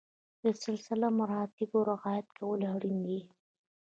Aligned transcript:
د 0.43 0.45
سلسله 0.63 1.07
مراتبو 1.19 1.77
رعایت 1.91 2.27
کول 2.37 2.61
اړین 2.75 2.97
دي. 3.07 3.19